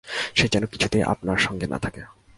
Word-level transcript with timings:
সে 0.35 0.47
যেন 0.51 0.65
কিছুতেই 0.65 1.03
আপনার 1.03 1.37
সঙ্গে 1.37 1.67
না 1.67 1.79
থাকে। 1.79 2.01